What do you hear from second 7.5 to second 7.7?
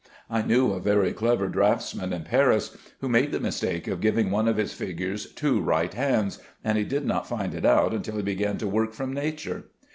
it